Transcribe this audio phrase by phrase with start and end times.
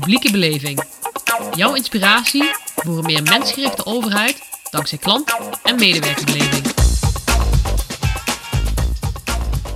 [0.00, 0.82] Publieke beleving.
[1.54, 6.64] Jouw inspiratie voor een meer mensgerichte overheid dankzij klant- en medewerkerbeleving.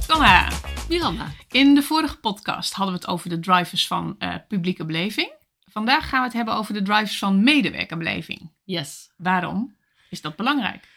[0.06, 0.48] Tonga.
[0.88, 1.32] Miranda.
[1.50, 5.32] In de vorige podcast hadden we het over de drivers van eh, publieke beleving.
[5.70, 8.52] Vandaag gaan we het hebben over de drivers van medewerkerbeleving.
[8.64, 9.10] Yes.
[9.16, 9.76] Waarom
[10.10, 10.88] is dat belangrijk?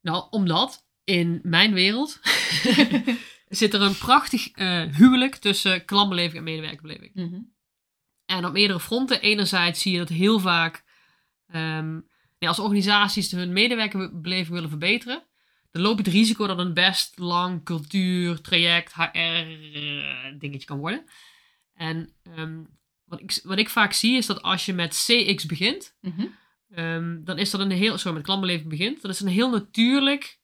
[0.00, 2.20] Nou, omdat in mijn wereld
[3.48, 7.54] zit er een prachtig eh, huwelijk tussen klantbeleving en medewerkerbeleving.
[8.26, 9.20] En op meerdere fronten.
[9.20, 10.84] Enerzijds zie je dat heel vaak
[11.46, 11.92] ehm,
[12.38, 15.26] nee, als organisaties hun medewerkerbeleving willen verbeteren,
[15.70, 20.78] dan loop je het risico dat een best lang cultuur, traject, HR eh, dingetje kan
[20.78, 21.04] worden.
[21.74, 22.64] En ehm,
[23.04, 26.26] wat, ik, wat ik vaak zie is dat als je met CX begint, Mhm.
[26.70, 29.02] Ehm, dan is dat een heel, sorry, met klantbeleving begint.
[29.02, 30.38] Dat is een heel natuurlijk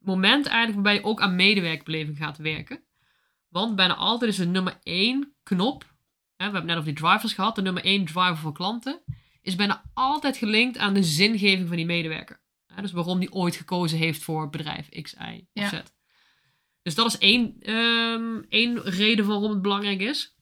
[0.00, 2.84] moment eigenlijk waarbij je ook aan medewerkerbeleving gaat werken.
[3.48, 5.93] Want bijna altijd is de nummer één knop,
[6.36, 9.02] hè, we hebben net over die drivers gehad, de nummer één driver voor klanten,
[9.42, 12.42] is bijna altijd gelinkt aan de zingeving van die medewerker.
[12.66, 15.68] Hè, dus waarom die ooit gekozen heeft voor bedrijf X, Y of Ja.
[15.68, 15.82] Z.
[16.82, 20.36] Dus dat is één, ehm, één reden waarom het belangrijk is.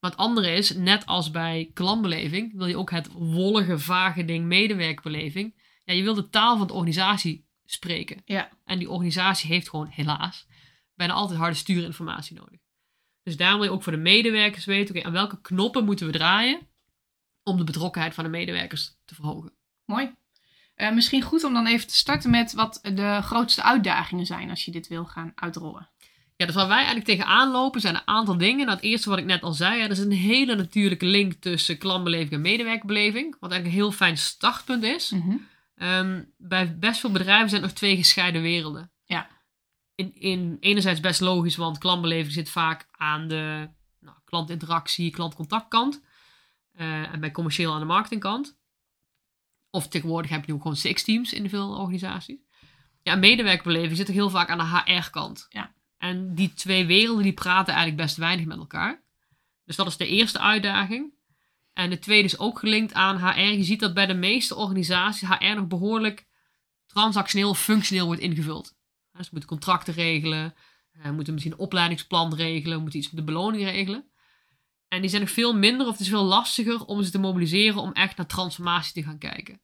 [0.00, 4.46] Maar het andere is, net als bij klantbeleving, wil je ook het wollige, vage ding
[4.46, 5.54] medewerkerbeleving.
[5.84, 8.22] Ja, je wil de taal van de organisatie spreken.
[8.24, 8.50] Ja.
[8.64, 10.46] En die organisatie heeft gewoon, helaas,
[10.94, 12.60] bijna altijd harde stuurinformatie nodig.
[13.22, 16.12] Dus daarom wil je ook voor de medewerkers weten, oké, aan welke knoppen moeten we
[16.12, 16.60] draaien
[17.42, 19.52] om de betrokkenheid van de medewerkers te verhogen.
[19.84, 20.14] Mooi.
[20.74, 24.64] Eh, misschien goed om dan even te starten met wat de grootste uitdagingen zijn als
[24.64, 25.90] je dit wil gaan uitrollen.
[26.36, 28.66] Ja, dus waar wij eigenlijk tegenaan lopen zijn een aantal dingen.
[28.66, 31.32] Nou, het eerste wat ik net al zei, ja, er is een hele natuurlijke link
[31.32, 33.36] tussen klantbeleving en medewerkerbeleving.
[33.40, 35.12] Wat eigenlijk een heel fijn startpunt is.
[35.76, 38.90] Ehm, bij best veel bedrijven zijn er nog twee gescheiden werelden.
[40.02, 43.68] In, in, enerzijds best logisch, want klantbeleving zit vaak aan de
[44.00, 46.02] nou, klantinteractie, klantcontactkant.
[46.72, 48.56] Eh, en bij commercieel aan de marketingkant.
[49.70, 52.40] Of tegenwoordig heb je ook gewoon six teams in veel organisaties.
[53.02, 55.46] Ja, medewerkerbeleving zit er heel vaak aan de HR-kant.
[55.48, 55.72] Ja.
[55.98, 59.02] En die twee werelden die praten eigenlijk best weinig met elkaar.
[59.64, 61.12] Dus dat is de eerste uitdaging.
[61.72, 63.40] En de tweede is ook gelinkt aan HR.
[63.40, 66.26] Je ziet dat bij de meeste organisaties HR nog behoorlijk
[66.86, 68.74] transactioneel of functioneel wordt ingevuld.
[69.12, 70.54] We moeten contracten regelen,
[70.92, 74.04] eh, moeten misschien een opleidingsplan regelen, moeten iets met de beloning regelen.
[74.88, 77.80] En die zijn nog veel minder of het is veel lastiger om ze te mobiliseren
[77.80, 79.60] om echt naar transformatie te gaan kijken.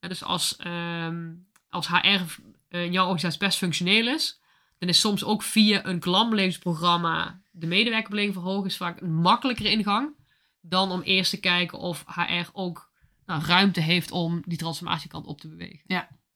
[0.00, 1.32] Ja, dus als, ehm,
[1.68, 4.40] als HR eh, in jouw organisatie best functioneel is,
[4.78, 10.16] dan is soms ook via een klantbelevingsprogramma de medewerkerbeleving verhogen vaak een makkelijkere ingang
[10.60, 12.90] dan om eerst te kijken of HR ook
[13.26, 15.80] nou, ruimte heeft om die transformatiekant op te bewegen.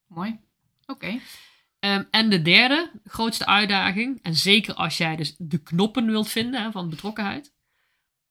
[0.06, 0.40] Mooi.
[0.86, 1.20] Oké.
[1.78, 6.62] Ehm, en de derde grootste uitdaging, en zeker als jij dus de knoppen wilt vinden
[6.62, 7.54] hè, van betrokkenheid.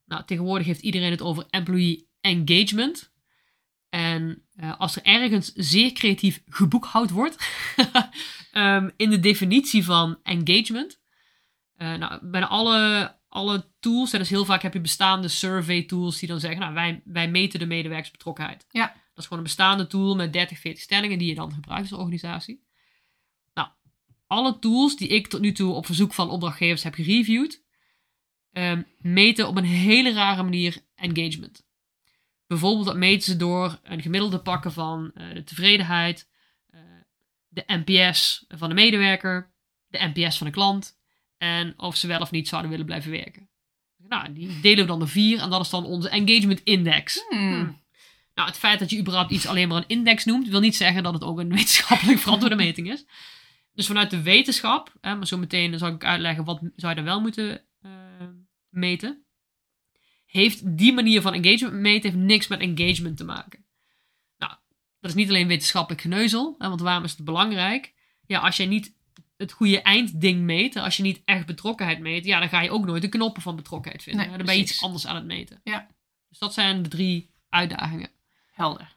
[0.05, 3.11] Nou, tegenwoordig heeft iedereen het over employee engagement.
[3.89, 7.47] En eh, als er ergens zeer creatief geboekhoud wordt
[8.51, 10.99] ehm, in de definitie van engagement.
[11.75, 16.19] eh, nou, bijna alle, alle tools, hè, dus heel vaak heb je bestaande survey tools
[16.19, 18.65] die dan zeggen, nou, wij, wij meten de medewerkersbetrokkenheid.
[18.69, 18.87] Ja.
[18.87, 21.99] Dat is gewoon een bestaande tool met 30, 40 stellingen die je dan gebruikt als
[21.99, 22.66] organisatie.
[24.27, 27.63] Alle tools die ik tot nu toe op verzoek van opdrachtgevers heb gereviewd,
[28.51, 31.65] ehm, meten op een hele rare manier engagement.
[32.47, 36.29] Bijvoorbeeld dat meten ze door een gemiddelde pakken van eh, de tevredenheid,
[36.69, 36.79] eh,
[37.47, 39.53] de NPS van de medewerker,
[39.87, 40.97] de NPS van de klant
[41.37, 43.49] en of ze wel of niet zouden willen blijven werken.
[43.97, 47.25] Nou, die delen we dan door vier en dat is dan onze engagement index.
[47.29, 47.85] Hmm.
[48.33, 51.03] Nou, het feit dat je überhaupt iets alleen maar een index noemt, wil niet zeggen
[51.03, 53.05] dat het ook een wetenschappelijk verantwoorde meting is.
[53.77, 57.03] Dus vanuit de wetenschap, hè, maar zo meteen zal ik uitleggen wat zou je dan
[57.03, 57.91] wel moeten eh,
[58.69, 59.25] meten.
[60.25, 63.65] Heeft die manier van engagement meten heeft niks met engagement te maken.
[64.37, 64.53] Nou,
[64.99, 67.93] dat is niet alleen wetenschappelijk geneuzel, hè, want waarom is het belangrijk?
[68.25, 68.95] Ja, als jij niet
[69.37, 72.85] het goede eindding meet, als je niet echt betrokkenheid meet, ja, dan ga je ook
[72.85, 74.27] nooit de knoppen van betrokkenheid vinden.
[74.27, 75.61] Nee, dan ben je iets anders aan het meten.
[75.63, 75.87] Ja.
[76.29, 78.09] Dus dat zijn de drie uitdagingen.
[78.51, 78.95] Helder.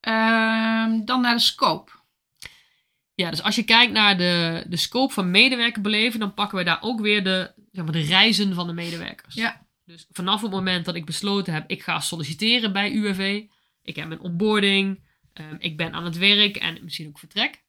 [0.00, 1.92] Ehm, dan naar de scope.
[3.16, 6.82] Ja, dus als je kijkt naar de, de scope van medewerkerbeleving, dan pakken we daar
[6.82, 9.34] ook weer de, zeg maar, de reizen van de medewerkers.
[9.34, 9.66] Ja.
[9.84, 13.42] Dus vanaf het moment dat ik besloten heb, ik ga solliciteren bij UWV,
[13.82, 17.62] ik heb mijn onboarding, ehm, ik ben aan het werk en misschien ook vertrek.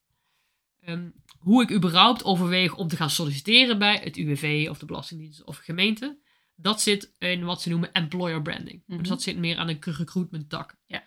[0.82, 1.10] Ehm,
[1.40, 5.58] hoe ik überhaupt overweeg om te gaan solliciteren bij het UWV of de Belastingdienst of
[5.58, 6.18] gemeente,
[6.56, 8.84] dat zit in wat ze noemen employer branding.
[8.86, 9.00] Mhm.
[9.00, 10.76] Dus dat zit meer aan de recruitment tak.
[10.86, 11.04] Ja.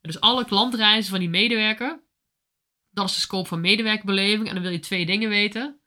[0.00, 2.00] Dus alle klantreizen van die medewerker,
[2.96, 4.48] dat is de scope van medewerkerbeleving.
[4.48, 5.80] En dan wil je twee dingen weten.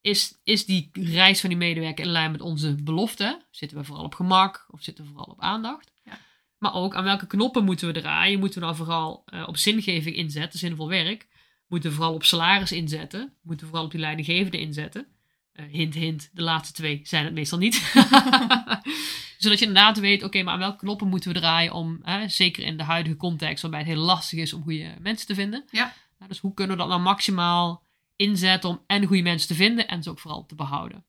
[0.00, 3.42] is, is die reis van die medewerker in lijn met onze belofte?
[3.50, 5.92] Zitten we vooral op gemak of zitten we vooral op aandacht?
[6.04, 6.18] Ja.
[6.58, 8.38] Maar ook aan welke knoppen moeten we draaien?
[8.38, 11.28] Moeten we nou vooral eh, op zingeving inzetten, zinvol werk?
[11.68, 13.34] Moeten we vooral op salaris inzetten?
[13.42, 15.06] Moeten we vooral op die leidinggevende inzetten?
[15.52, 17.74] Eh, hint, hint, de laatste twee zijn het meestal niet.
[19.38, 22.64] Zodat je inderdaad weet, oké, maar aan welke knoppen moeten we draaien om, hè, zeker
[22.64, 25.64] in de huidige context, waarbij het heel lastig is om goede mensen te vinden.
[25.70, 25.94] Ja.
[26.28, 27.82] Dus hoe kunnen we dat nou maximaal
[28.16, 31.04] inzetten om en goede mensen te vinden en ze ook vooral te behouden?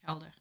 [0.00, 0.38] Helder.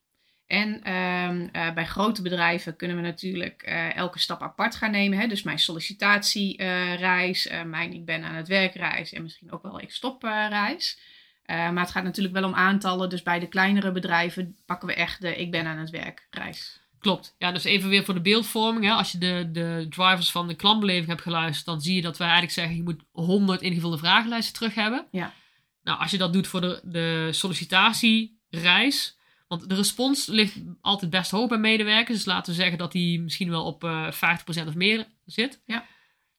[0.48, 5.20] En ehm, eh, bij grote bedrijven kunnen we natuurlijk eh, elke stap apart gaan nemen.
[5.20, 5.28] Hè?
[5.28, 9.92] Dus mijn sollicitatiereis, uh, mijn ik ben aan het werkreis en misschien ook wel ik
[9.92, 11.00] stop reis.
[11.46, 13.10] maar het gaat natuurlijk wel om aantallen.
[13.10, 16.79] Dus bij de kleinere bedrijven pakken we echt de ik ben aan het werk reis.
[17.00, 17.36] Klopt.
[17.38, 18.86] Ja, dus even weer voor de beeldvorming.
[18.86, 18.92] Hè.
[18.92, 22.28] Als je de, de drivers van de klantbeleving hebt geluisterd, dan zie je dat wij
[22.28, 25.06] eigenlijk zeggen, je moet 100 ingevulde vragenlijsten terug hebben.
[25.12, 25.34] Ja.
[25.84, 29.18] Nou, als je dat doet voor de, de sollicitatiereis,
[29.48, 32.18] want de respons ligt altijd best hoog bij medewerkers.
[32.18, 35.62] Dus laten we zeggen dat die misschien wel op uh, 50% of meer zit.
[35.66, 35.86] Ja.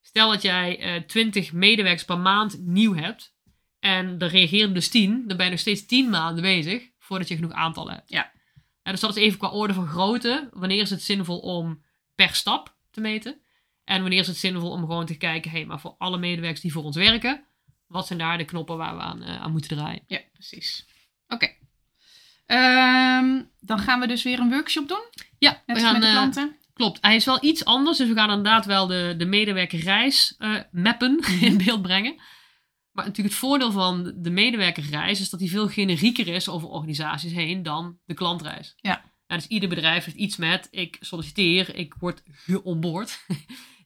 [0.01, 3.35] Stel dat jij uh, 20 medewerkers per maand nieuw hebt.
[3.79, 5.25] En er reageren dus 10.
[5.27, 8.11] Dan ben je nog steeds 10 maanden bezig voordat je genoeg aantallen hebt.
[8.11, 8.33] Ja.
[8.82, 10.49] En dus dat is even qua orde van grootte.
[10.53, 11.82] Wanneer is het zinvol om
[12.15, 13.41] per stap te meten?
[13.85, 16.61] En wanneer is het zinvol om gewoon te kijken, hé, hey, maar voor alle medewerkers
[16.61, 17.44] die voor ons werken,
[17.87, 20.03] wat zijn daar de knoppen waar we aan, uh, aan moeten draaien?
[20.06, 20.87] Ja, precies.
[21.29, 21.47] Oké.
[22.47, 25.05] Um, dan gaan we dus weer een workshop doen.
[25.38, 26.47] Ja, Net we gaan, met de klanten.
[26.47, 26.99] Uh, klopt.
[27.00, 31.25] Hij is wel iets anders, dus we gaan inderdaad wel de, de medewerkerreis uh, mappen
[31.41, 32.21] in beeld brengen.
[33.00, 37.32] Maar natuurlijk het voordeel van de medewerkerreis is dat die veel generieker is over organisaties
[37.32, 38.75] heen dan de klantreis.
[38.76, 39.02] Ja.
[39.26, 43.25] Nou, dus ieder bedrijf heeft iets met ik solliciteer, ik word geonboard,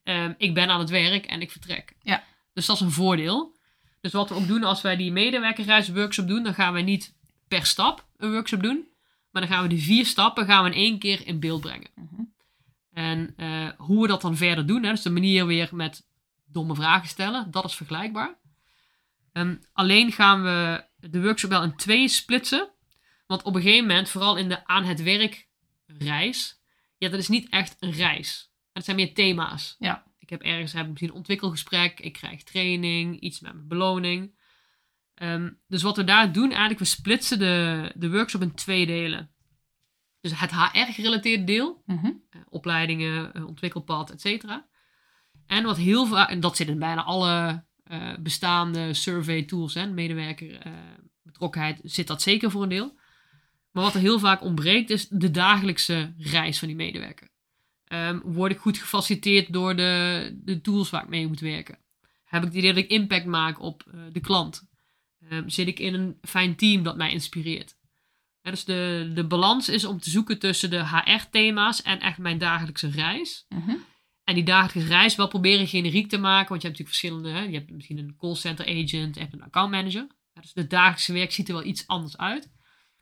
[0.05, 1.97] um, ik ben aan het werk en ik vertrek.
[2.03, 2.25] Ja.
[2.53, 3.57] Dus dat is een voordeel.
[4.01, 7.15] Dus wat we ook doen als wij die medewerkerreis workshop doen, dan gaan wij niet
[7.49, 8.89] per stap een workshop doen,
[9.31, 11.91] maar dan gaan we die vier stappen gaan we in één keer in beeld brengen.
[11.95, 12.33] -hmm.
[12.93, 16.07] En uh, hoe we dat dan verder doen, hè, dus de manier weer met
[16.45, 18.43] domme vragen stellen, dat is vergelijkbaar.
[19.37, 22.73] Um, alleen gaan we de workshop wel in twee splitsen.
[23.27, 25.49] Want op een gegeven moment, vooral in de aan het werk
[25.87, 26.61] reis,
[26.99, 28.53] ja, dat is niet echt een reis.
[28.73, 29.77] Het zijn meer thema's.
[29.79, 30.05] Ja.
[30.19, 34.39] Ik heb ergens heb ik misschien een ontwikkelgesprek, ik krijg training, iets met mijn beloning.
[35.23, 39.31] Um, dus wat we daar doen, eigenlijk, we splitsen de, de workshop in twee delen.
[40.21, 42.23] Dus het HR-gerelateerde deel, mm -hmm.
[42.31, 44.67] uh, opleidingen, uh, ontwikkelpad, et cetera.
[45.47, 49.95] En wat heel vaak, en dat zit in bijna alle uh, bestaande survey tools en
[49.95, 50.73] medewerker uh,
[51.23, 52.99] betrokkenheid zit dat zeker voor een deel.
[53.71, 57.29] Maar wat er heel vaak ontbreekt is de dagelijkse reis van die medewerker.
[57.89, 61.79] Um, word ik goed gefaciliteerd door de, de tools waar ik mee moet werken?
[62.25, 64.69] Heb ik het idee dat ik impact maak op uh, de klant?
[65.31, 67.77] Um, zit ik in een fijn team dat mij inspireert?
[68.43, 72.91] Dus de, de balans is om te zoeken tussen de HR-thema's en echt mijn dagelijkse
[72.91, 73.47] reis.
[73.49, 73.85] -hmm.
[74.25, 76.49] En die dagelijkse reis wel proberen generiek te maken.
[76.49, 77.31] Want je hebt natuurlijk verschillende.
[77.31, 77.41] Hè?
[77.41, 80.07] Je hebt misschien een callcenter agent, hebt een account manager.
[80.35, 82.53] Ja, dus het dagelijkse werk ziet er wel iets anders uit.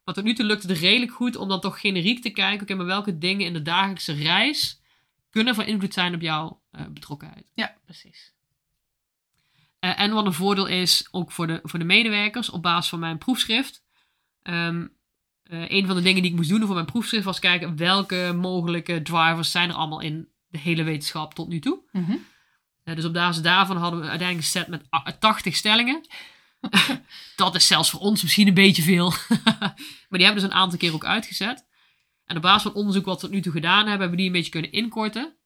[0.04, 2.62] Maar tot nu toe lukt het redelijk goed om dan toch generiek te kijken.
[2.62, 4.80] Oké, maar welke dingen in de dagelijkse reis
[5.30, 7.50] kunnen van invloed zijn op jouw uh, betrokkenheid?
[7.54, 8.34] Ja, precies.
[9.80, 12.98] Uh, en wat een voordeel is, ook voor de, voor de medewerkers, op basis van
[12.98, 13.84] mijn proefschrift.
[14.42, 14.96] Um,
[15.44, 18.32] uh, een van de dingen die ik moest doen voor mijn proefschrift was kijken welke
[18.36, 21.80] mogelijke drivers zijn er allemaal in de hele wetenschap tot nu toe.
[21.92, 22.26] Mm -hmm.
[22.84, 26.06] uh, dus op basis daarvan hadden we uiteindelijk een set met 80 stellingen.
[27.36, 29.10] dat is zelfs voor ons misschien een beetje veel.
[30.08, 31.66] maar die hebben we dus een aantal keer ook uitgezet.
[32.24, 34.26] En op basis van onderzoek wat we tot nu toe gedaan hebben, hebben we die
[34.26, 35.36] een beetje kunnen inkorten.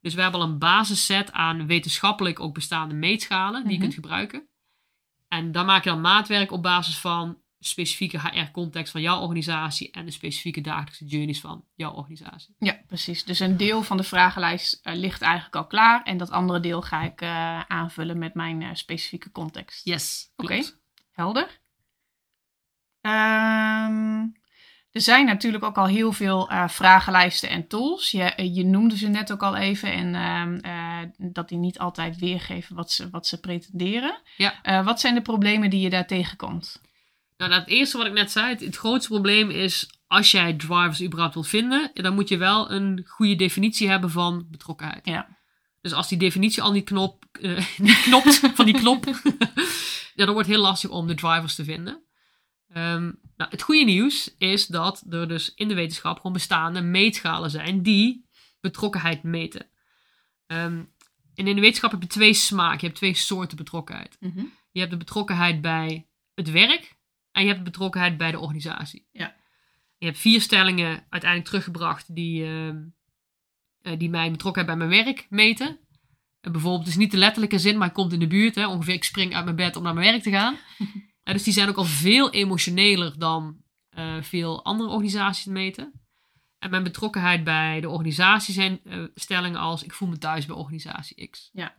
[0.00, 3.72] Dus we hebben al een basisset aan wetenschappelijk ook bestaande meetschalen die mm -hmm.
[3.72, 4.48] je kunt gebruiken.
[5.28, 10.04] En daar maak je dan maatwerk op basis van specifieke HR-context van jouw organisatie en
[10.04, 12.54] de specifieke dagelijkse journeys van jouw organisatie.
[12.58, 13.24] Ja, precies.
[13.24, 16.82] Dus een deel van de vragenlijst uh, ligt eigenlijk al klaar en dat andere deel
[16.82, 19.84] ga ik uh, aanvullen met mijn uh, specifieke context.
[19.84, 20.32] Yes.
[20.36, 20.70] Oké, okay.
[21.12, 21.60] helder.
[23.00, 24.40] Um,
[24.90, 28.10] er zijn natuurlijk ook al heel veel vragenlijsten en tools.
[28.10, 32.90] Je, je, noemde ze net ook al even en dat die niet altijd weergeven wat
[32.90, 34.20] ze, wat ze pretenderen.
[34.36, 34.82] Ja.
[34.84, 36.80] wat zijn de problemen die je daar tegenkomt?
[37.48, 41.02] Nou, het eerste wat ik net zei, het, het, grootste probleem is als jij drivers
[41.02, 45.06] überhaupt wilt vinden, dan moet je wel een goede definitie hebben van betrokkenheid.
[45.06, 45.36] Ja.
[45.80, 49.04] Dus als die definitie al niet, knop, uh, niet knopt van die knop,
[50.14, 52.02] ja, dan wordt het heel lastig om de drivers te vinden.
[52.76, 57.50] Um, nou, het goede nieuws is dat er dus in de wetenschap gewoon bestaande meetschalen
[57.50, 58.28] zijn die
[58.60, 59.66] betrokkenheid meten.
[60.46, 60.92] Um,
[61.34, 64.16] en in de wetenschap heb je twee smaken, je hebt twee soorten betrokkenheid.
[64.20, 64.52] Mm -hmm.
[64.70, 67.00] Je hebt de betrokkenheid bij het werk
[67.32, 69.08] en je hebt betrokkenheid bij de organisatie.
[69.12, 69.34] Ja.
[69.98, 75.78] Je hebt vier stellingen uiteindelijk teruggebracht die, eh, die mijn betrokkenheid bij mijn werk meten.
[76.40, 78.54] En bijvoorbeeld, het is niet de letterlijke zin, maar ik komt in de buurt.
[78.54, 80.56] Hè, ongeveer, ik spring uit mijn bed om naar mijn werk te gaan.
[81.22, 85.92] Dus die zijn ook al veel emotioneler dan eh, veel andere organisaties meten.
[86.58, 90.56] En mijn betrokkenheid bij de organisatie zijn eh, stellingen als ik voel me thuis bij
[90.56, 91.50] organisatie X.
[91.52, 91.74] Ja.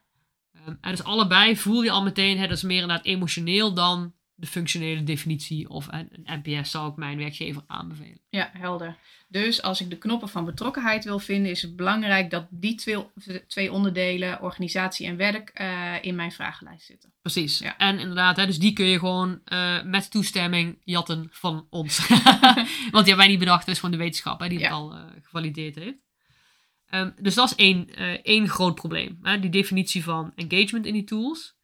[0.51, 4.13] Ehm, en dus allebei voel je al meteen, hè, dat is meer inderdaad emotioneel dan
[4.36, 6.10] de functionele definitie of een,
[6.44, 8.20] NPS zou ik mijn werkgever aanbevelen.
[8.30, 8.98] Ja, helder.
[9.28, 12.98] Dus als ik de knoppen van betrokkenheid wil vinden, is het belangrijk dat die twee,
[13.48, 17.13] twee onderdelen, organisatie en werk, eh, in mijn vragenlijst zitten.
[17.22, 17.60] Precies.
[17.60, 17.78] Ja.
[17.78, 22.08] En inderdaad, hè, dus die kun je gewoon eh, met toestemming jatten van ons.
[22.08, 22.25] Want
[22.66, 24.74] die hebben wij niet bedacht, dat is gewoon de wetenschap hè, die het Ja.
[24.74, 25.98] al eh, gevalideerd heeft.
[26.86, 29.20] Ehm, dus dat is één, één groot probleem.
[29.22, 31.56] Hè, die definitie van engagement in die tools.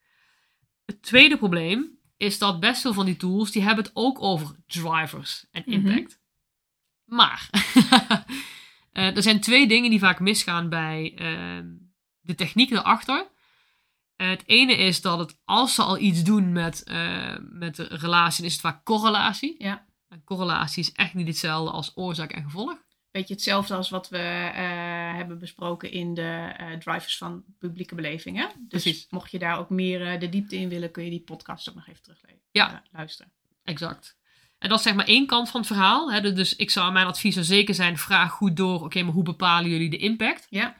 [0.85, 4.55] Het tweede probleem is dat best veel van die tools, die hebben het ook over
[4.67, 5.71] drivers en Mhm.
[5.73, 6.19] impact.
[7.05, 7.49] Maar,
[8.91, 11.67] eh, er zijn twee dingen die vaak misgaan bij ehm,
[12.19, 13.27] de techniek erachter.
[14.15, 17.83] Eh, het ene is dat het, als ze al iets doen met, eh, met de
[17.83, 19.55] relatie, is het vaak correlatie.
[19.57, 19.85] Ja.
[20.07, 22.77] En correlatie is echt niet hetzelfde als oorzaak en gevolg.
[23.11, 28.47] Beetje hetzelfde als wat we eh, hebben besproken in de eh, drivers van publieke belevingen.
[28.47, 29.07] Dus Precies.
[29.09, 31.75] mocht je daar ook meer eh, de diepte in willen, kun je die podcast ook
[31.75, 32.41] nog even teruglezen.
[32.51, 32.83] Ja.
[32.91, 33.31] Luisteren.
[33.63, 34.17] Exact.
[34.57, 36.11] En dat is zeg maar één kant van het verhaal.
[36.11, 36.33] Hè.
[36.33, 39.69] Dus ik zou mijn advies zou zeker zijn, vraag goed door, oké, maar hoe bepalen
[39.69, 40.47] jullie de impact?
[40.49, 40.77] Ja.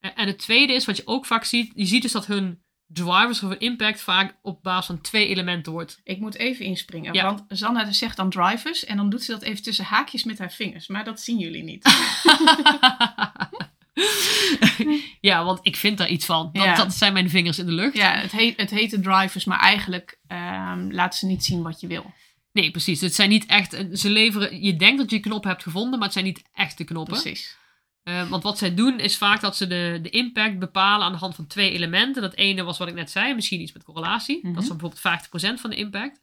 [0.00, 2.61] En het tweede is, wat je ook vaak ziet, je ziet dus dat hun
[2.92, 6.00] drivers of impact vaak op basis van twee elementen wordt.
[6.04, 7.24] Ik moet even inspringen, Ja.
[7.24, 10.52] want Zanna zegt dan drivers en dan doet ze dat even tussen haakjes met haar
[10.52, 10.86] vingers.
[10.86, 11.84] Maar dat zien jullie niet.
[15.20, 16.50] ja, want ik vind daar iets van.
[16.52, 16.74] Dat, Ja.
[16.74, 17.96] dat zijn mijn vingers in de lucht.
[17.96, 21.80] ja, het heet, het heet de drivers, maar eigenlijk ehm laten ze niet zien wat
[21.80, 22.12] je wil.
[22.52, 23.00] Nee, precies.
[23.00, 23.76] Het zijn niet echt.
[23.92, 24.62] Ze leveren.
[24.62, 27.20] Je denkt dat je knop hebt gevonden, maar het zijn niet echte knoppen.
[27.20, 27.56] Precies.
[28.02, 31.18] Eh, want wat zij doen is vaak dat ze de, de impact bepalen aan de
[31.18, 32.22] hand van twee elementen.
[32.22, 34.38] Dat ene was wat ik net zei, misschien iets met correlatie.
[34.42, 34.52] Mhm.
[34.52, 36.20] Dat is dan bijvoorbeeld 50% van de impact.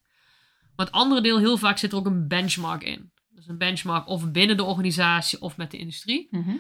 [0.75, 3.11] Maar het andere deel, heel vaak zit er ook een benchmark in.
[3.29, 6.27] Dus een benchmark of binnen de organisatie of met de industrie.
[6.31, 6.55] Mhm.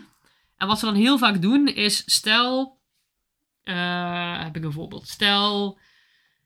[0.57, 2.79] En wat ze dan heel vaak doen is, stel,
[3.63, 5.07] eh, heb ik een voorbeeld.
[5.07, 5.79] Stel,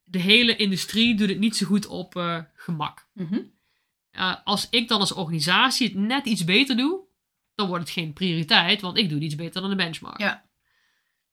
[0.03, 3.07] de hele industrie doet het niet zo goed op eh, gemak.
[3.13, 3.39] Mhm.
[4.43, 7.02] Als ik dan als organisatie het net iets beter doe,
[7.55, 10.19] dan wordt het geen prioriteit, want ik doe iets beter dan de benchmark.
[10.19, 10.45] Ja.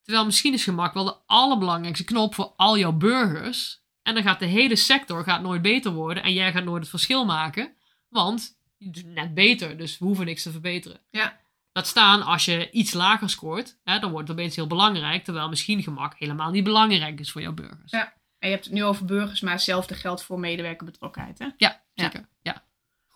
[0.03, 3.79] Terwijl misschien is gemak wel de allerbelangrijkste knop voor al jouw burgers.
[4.03, 6.89] En dan gaat de hele sector gaat nooit beter worden en jij gaat nooit het
[6.89, 7.75] verschil maken,
[8.09, 10.99] want je doet het net beter, dus we hoeven niks te verbeteren.
[11.09, 11.39] Ja.
[11.73, 15.49] Laat staan, als je iets lager scoort, hè, dan wordt het opeens heel belangrijk, terwijl
[15.49, 17.91] misschien gemak helemaal niet belangrijk is voor jouw burgers.
[17.91, 18.13] Ja.
[18.39, 21.39] En je hebt het nu over burgers, maar hetzelfde geldt voor medewerkerbetrokkenheid.
[21.39, 21.45] Hè?
[21.45, 21.81] Ja, Ja.
[21.93, 22.29] zeker.
[22.41, 22.63] Ja.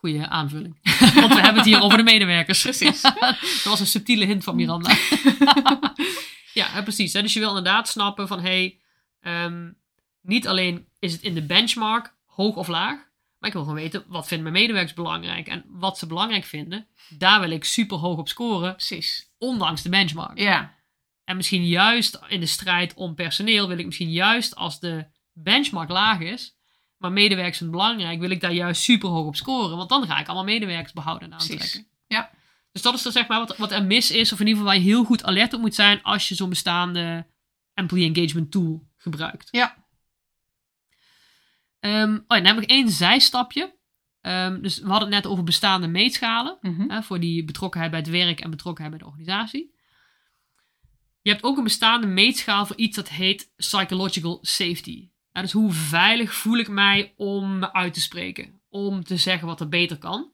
[0.05, 0.79] Goeie aanvulling.
[1.21, 2.61] Want we hebben het hier over de medewerkers.
[2.61, 3.01] Precies.
[3.41, 4.97] dat was een subtiele hint van Miranda.
[6.53, 7.13] ja, precies.
[7.13, 7.21] Hè.
[7.21, 8.79] Dus je wil inderdaad snappen van, hey,
[9.19, 9.71] ehm,
[10.21, 12.95] niet alleen is het in de benchmark hoog of laag,
[13.39, 15.47] maar ik wil gewoon weten, wat vinden mijn medewerkers belangrijk?
[15.47, 19.31] En wat ze belangrijk vinden, daar wil ik super hoog op scoren, Precies.
[19.37, 20.39] ondanks de benchmark.
[20.39, 20.75] Ja.
[21.23, 25.89] En misschien juist in de strijd om personeel wil ik misschien juist als de benchmark
[25.89, 26.57] laag is,
[26.97, 29.77] maar medewerkers zijn belangrijk, wil ik daar juist super hoog op scoren.
[29.77, 31.67] Want dan ga ik allemaal medewerkers behouden en aantrekken.
[31.67, 31.89] Precies.
[32.07, 32.31] Ja.
[32.71, 34.73] Dus dat is dan zeg maar wat, wat er mis is, of in ieder geval
[34.73, 37.27] waar je heel goed alert op moet zijn als je zo'n bestaande
[37.73, 39.47] employee engagement tool gebruikt.
[39.51, 39.85] Ja.
[41.79, 43.75] Ehm, oh ja, dan heb ik één zijstapje.
[44.21, 46.57] Ehm, dus we hadden het net over bestaande meetschalen.
[46.61, 46.89] Mhm.
[46.89, 49.73] Hè, voor die betrokkenheid bij het werk en betrokkenheid bij de organisatie.
[51.21, 55.09] Je hebt ook een bestaande meetschaal voor iets dat heet psychological safety.
[55.35, 58.61] Ja, dus hoe veilig voel ik mij om me uit te spreken?
[58.69, 60.31] Om te zeggen wat er beter kan.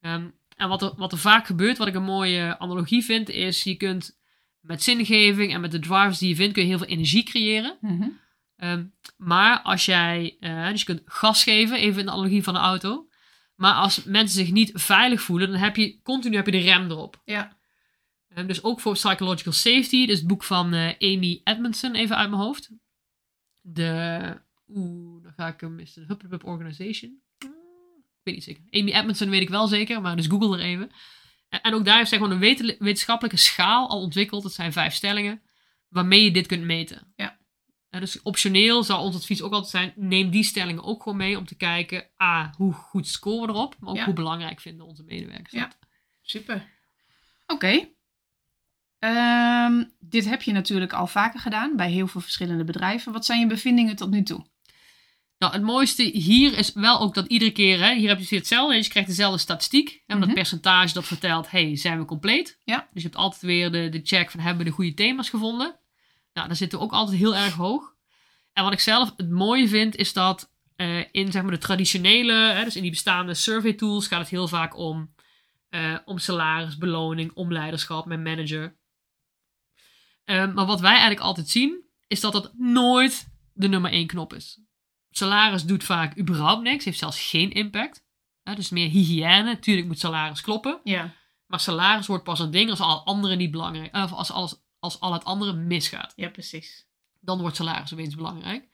[0.00, 3.62] Ehm, en wat er, wat er vaak gebeurt, wat ik een mooie analogie vind, is
[3.62, 4.18] je kunt
[4.60, 7.76] met zingeving en met de drivers die je vindt, kun je heel veel energie creëren.
[7.80, 8.08] Mhm.
[8.56, 8.84] Ehm,
[9.16, 12.60] maar als jij, eh, dus je kunt gas geven, even in de analogie van de
[12.60, 13.08] auto.
[13.54, 16.90] Maar als mensen zich niet veilig voelen, dan heb je continu heb je de rem
[16.90, 17.22] erop.
[17.24, 17.56] Ja.
[18.28, 22.30] Ehm, dus ook voor psychological safety, dus het boek van eh, Amy Edmondson, even uit
[22.30, 22.70] mijn hoofd.
[23.72, 27.20] De, oeh, dan ga ik hem, is de Hupplepup Organization.
[27.38, 27.50] Hmm,
[27.98, 28.62] Ik weet niet zeker.
[28.70, 30.90] Amy Edmondson weet ik wel zeker, maar dus google er even.
[31.48, 34.42] En, en ook daar heeft zij gewoon een weten- wetenschappelijke schaal al ontwikkeld.
[34.42, 35.42] Dat zijn vijf stellingen,
[35.88, 37.12] waarmee je dit kunt meten.
[37.16, 37.36] Ja.
[37.90, 41.38] En dus optioneel zou ons advies ook altijd zijn, neem die stellingen ook gewoon mee
[41.38, 44.04] om te kijken, a, hoe goed scoren we erop, maar ook Ja.
[44.04, 45.72] hoe belangrijk vinden onze medewerkers Ja.
[46.22, 46.68] Super.
[47.46, 47.88] Oké.
[48.98, 53.12] Ehm, dit heb je natuurlijk al vaker gedaan bij heel veel verschillende bedrijven.
[53.12, 54.46] Wat zijn je bevindingen tot nu toe?
[55.38, 58.76] Nou, het mooiste hier is wel ook dat iedere keer, hè, hier heb je hetzelfde,
[58.76, 60.02] je krijgt dezelfde statistiek.
[60.06, 60.26] En Mhm.
[60.26, 62.58] dat percentage dat vertelt, hey, zijn we compleet?
[62.64, 62.76] Ja.
[62.92, 65.78] Dus je hebt altijd weer de, de check van, hebben we de goede thema's gevonden?
[66.32, 67.94] Nou, daar zitten we ook altijd heel erg hoog.
[68.52, 72.32] En wat ik zelf het mooie vind, is dat eh, in zeg maar, de traditionele,
[72.32, 75.14] hè, dus in die bestaande survey tools, gaat het heel vaak om,
[75.68, 78.76] eh, om salaris, beloning, om leiderschap met manager.
[80.28, 84.34] Eh, maar wat wij eigenlijk altijd zien, is dat dat nooit de nummer één knop
[84.34, 84.60] is.
[85.10, 88.04] Salaris doet vaak überhaupt niks, heeft zelfs geen impact.
[88.42, 89.58] Hè, dus meer hygiëne.
[89.58, 90.80] Tuurlijk moet salaris kloppen.
[90.84, 91.14] Ja,
[91.46, 95.00] Maar salaris wordt pas een ding als al andere niet belangrijk, of als, alles, als
[95.00, 96.12] al het andere misgaat.
[96.16, 96.86] ja precies.
[97.20, 98.68] Dan wordt salaris opeens belangrijk.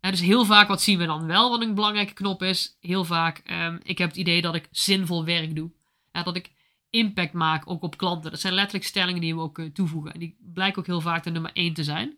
[0.00, 2.76] Dus heel vaak wat zien we dan wel wat een belangrijke knop is.
[2.80, 5.70] Heel vaak, ehm, ik heb het idee dat ik zinvol werk doe.
[6.12, 6.52] Ja, dat ik
[6.94, 8.30] impact maak ook op klanten.
[8.30, 10.12] Dat zijn letterlijk stellingen die we ook eh, toevoegen.
[10.12, 12.16] En die blijken ook heel vaak de nummer één te zijn.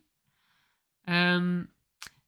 [1.05, 1.63] Ehm,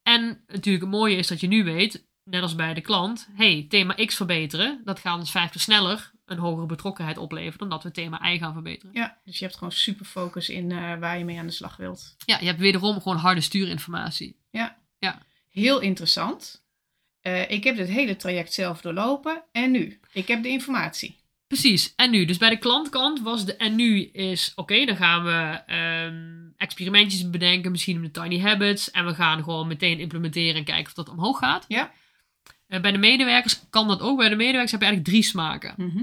[0.02, 3.67] en natuurlijk het mooie is dat je nu weet, net als bij de klant, hey,
[3.69, 7.83] thema X verbeteren, dat gaat ons vijf keer sneller een hogere betrokkenheid opleveren dan dat
[7.83, 8.95] we thema Y gaan verbeteren.
[8.95, 11.76] Ja, dus je hebt gewoon super focus in eh, waar je mee aan de slag
[11.76, 12.14] wilt.
[12.25, 14.37] Ja, je hebt wederom gewoon harde stuurinformatie.
[15.49, 16.64] Heel interessant.
[17.21, 20.00] Eh, ik heb dit hele traject zelf doorlopen en nu?
[20.12, 21.17] Ik heb de informatie.
[21.49, 22.25] Precies, en nu.
[22.25, 27.31] Dus bij de klantkant was de en nu is, oké, dan gaan we ehm, experimentjes
[27.31, 28.90] bedenken, misschien met Tiny Habits.
[28.90, 31.64] En we gaan gewoon meteen implementeren en kijken of dat omhoog gaat.
[31.69, 31.93] Ja.
[32.67, 34.19] Eh, bij de medewerkers kan dat ook.
[34.19, 35.75] Bij de medewerkers heb je eigenlijk drie smaken.
[35.76, 36.02] Mhm.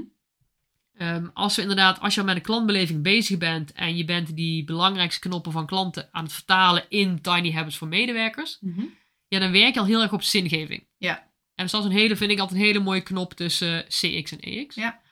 [0.98, 4.36] Ehm, als we inderdaad, als je al met de klantbeleving bezig bent en je bent
[4.36, 8.84] die belangrijkste knoppen van klanten aan het vertalen in Tiny Habits voor medewerkers, Mhm.
[9.28, 10.88] ja, dan werk je al heel erg op zingeving.
[10.98, 11.18] Ja.
[11.56, 14.40] En dat is een hele, vind ik altijd een hele mooie knop tussen CX en
[14.40, 14.76] EX.
[14.76, 15.04] Ja.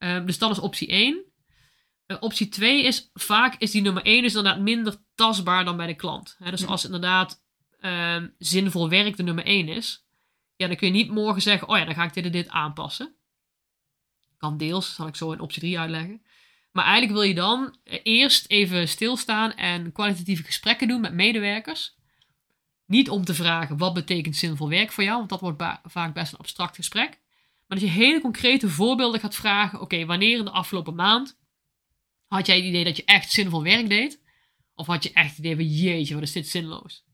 [0.00, 1.24] Ehm, dus dat is optie 1.
[2.06, 5.86] Eh, optie 2 is, vaak is die nummer 1 is inderdaad minder tastbaar dan bij
[5.86, 6.36] de klant.
[6.50, 6.66] Dus Ja.
[6.66, 7.42] als inderdaad
[7.80, 10.06] ehm, zinvol werk de nummer 1 is,
[10.56, 12.48] ja, dan kun je niet morgen zeggen, oh ja, dan ga ik dit en dit
[12.48, 13.14] aanpassen.
[14.36, 16.22] Kan deels, zal ik zo in optie 3 uitleggen.
[16.72, 21.96] Maar eigenlijk wil je dan eh, eerst even stilstaan en kwalitatieve gesprekken doen met medewerkers.
[22.86, 26.32] Niet om te vragen wat betekent zinvol werk voor jou, want dat wordt vaak best
[26.32, 27.20] een abstract gesprek.
[27.70, 29.80] Maar dat je hele concrete voorbeelden gaat vragen.
[29.80, 31.38] Oké, wanneer in de afgelopen maand
[32.26, 34.20] had jij het idee dat je echt zinvol werk deed?
[34.74, 37.04] Of had je echt het idee van jeetje, wat is dit zinloos?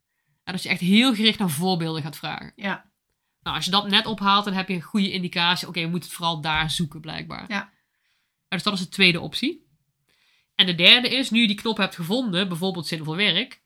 [0.44, 2.52] En dat je echt heel gericht naar voorbeelden gaat vragen.
[2.56, 2.90] Ja,
[3.40, 5.68] Nou, als je dat net ophaalt, dan heb je een goede indicatie.
[5.68, 7.44] Oké, we moeten het vooral daar zoeken, blijkbaar.
[7.48, 7.72] Ja.
[8.48, 9.66] Dus dat is de tweede optie.
[10.54, 13.62] En de derde is, nu je die knop hebt gevonden, bijvoorbeeld zinvol werk.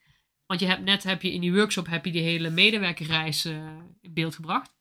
[0.47, 3.77] Want je hebt net heb je in die workshop heb je die hele medewerkerreis eh,
[4.01, 4.79] in beeld gebracht.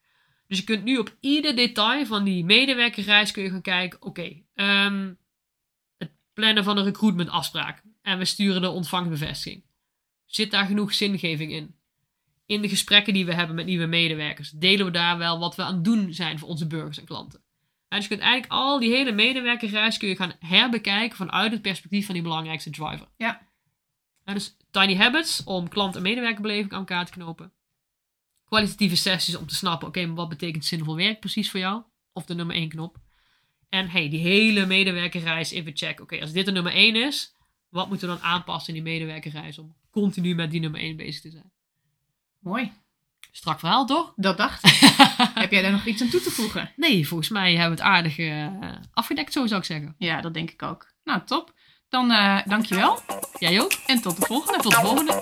[0.50, 4.02] Dus je kunt nu op ieder detail van die medewerkerreis kun je gaan kijken.
[4.02, 5.14] Oké, ehm,
[5.98, 7.84] het plannen van een recruitment afspraak.
[8.02, 9.64] En we sturen de ontvangstbevestiging.
[10.26, 11.80] Zit daar genoeg zingeving in?
[12.50, 15.64] in de gesprekken die we hebben met nieuwe medewerkers, delen we daar wel wat we
[15.64, 17.42] aan het doen zijn voor onze burgers en klanten.
[17.88, 21.62] En dus je kunt eigenlijk al die hele medewerkerreis kun je gaan herbekijken vanuit het
[21.62, 23.08] perspectief van die belangrijkste driver.
[23.18, 23.48] Ja.
[24.24, 27.52] En dus Tiny Habits om klant- en medewerkerbeleving aan elkaar te knopen.
[28.50, 31.84] Kwalitatieve sessies om te snappen, oké, maar wat betekent zinvol werk precies voor jou?
[32.14, 32.98] Of de nummer één knop.
[33.70, 36.04] En hey, die hele medewerkerreis even checken.
[36.04, 37.36] Oké, als dit de nummer één is,
[37.70, 41.22] wat moeten we dan aanpassen in die medewerkerreis om continu met die nummer één bezig
[41.22, 41.52] te zijn?
[42.40, 42.72] mooi.
[43.32, 44.14] Strak verhaal, toch?
[44.16, 44.72] Dat dacht ik.
[45.44, 46.72] heb jij daar nog iets aan toe te voegen?
[46.76, 48.48] nee, volgens mij hebben we het aardig eh,
[48.94, 49.96] afgedekt, zo zou ik zeggen.
[49.98, 50.94] Ja, dat denk ik ook.
[51.04, 51.54] Nou, top.
[51.90, 53.00] Dan eh dankjewel
[53.40, 53.72] Jij ook?
[53.86, 54.64] en tot de volgende.
[54.64, 55.22] Tot de volgende.